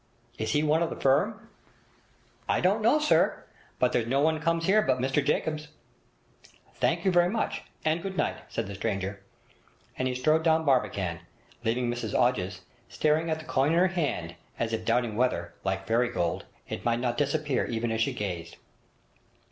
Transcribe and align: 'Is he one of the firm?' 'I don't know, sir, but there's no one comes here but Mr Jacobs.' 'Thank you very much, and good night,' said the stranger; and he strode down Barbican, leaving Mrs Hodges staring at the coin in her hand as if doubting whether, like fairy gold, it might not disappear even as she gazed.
'Is 0.39 0.53
he 0.53 0.63
one 0.63 0.81
of 0.81 0.89
the 0.89 0.95
firm?' 0.99 1.47
'I 2.49 2.61
don't 2.61 2.81
know, 2.81 2.97
sir, 2.97 3.43
but 3.77 3.91
there's 3.91 4.07
no 4.07 4.19
one 4.19 4.39
comes 4.39 4.65
here 4.65 4.81
but 4.81 4.97
Mr 4.97 5.23
Jacobs.' 5.23 5.67
'Thank 6.77 7.05
you 7.05 7.11
very 7.11 7.29
much, 7.29 7.61
and 7.85 8.01
good 8.01 8.17
night,' 8.17 8.41
said 8.49 8.65
the 8.65 8.73
stranger; 8.73 9.21
and 9.95 10.07
he 10.07 10.15
strode 10.15 10.41
down 10.41 10.65
Barbican, 10.65 11.19
leaving 11.63 11.87
Mrs 11.87 12.17
Hodges 12.17 12.61
staring 12.89 13.29
at 13.29 13.37
the 13.37 13.45
coin 13.45 13.73
in 13.73 13.77
her 13.77 13.87
hand 13.89 14.33
as 14.57 14.73
if 14.73 14.85
doubting 14.85 15.15
whether, 15.15 15.53
like 15.63 15.85
fairy 15.85 16.09
gold, 16.09 16.45
it 16.67 16.83
might 16.83 16.99
not 16.99 17.15
disappear 17.15 17.67
even 17.67 17.91
as 17.91 18.01
she 18.01 18.11
gazed. 18.11 18.55